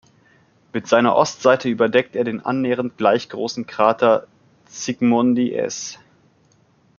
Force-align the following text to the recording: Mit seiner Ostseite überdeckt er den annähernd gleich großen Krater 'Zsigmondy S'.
Mit 0.73 0.87
seiner 0.87 1.15
Ostseite 1.15 1.69
überdeckt 1.69 2.15
er 2.15 2.23
den 2.23 2.39
annähernd 2.43 2.97
gleich 2.97 3.29
großen 3.29 3.67
Krater 3.67 4.25
'Zsigmondy 4.65 5.53
S'. 5.55 5.99